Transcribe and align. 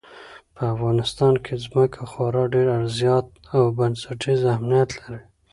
په 0.55 0.61
افغانستان 0.73 1.33
کې 1.43 1.53
ځمکه 1.65 2.01
خورا 2.11 2.43
ډېر 2.53 2.67
زیات 2.99 3.27
او 3.55 3.63
بنسټیز 3.77 4.39
اهمیت 4.53 4.89
لري. 4.99 5.21